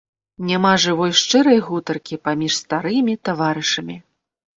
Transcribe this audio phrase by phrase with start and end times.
[0.51, 3.99] Няма жывой шчырай гутаркі паміж старымі таварышамі.